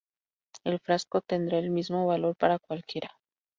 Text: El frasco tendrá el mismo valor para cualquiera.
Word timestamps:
El 0.63 0.79
frasco 0.79 1.21
tendrá 1.21 1.59
el 1.59 1.69
mismo 1.69 2.07
valor 2.07 2.35
para 2.35 2.57
cualquiera. 2.57 3.11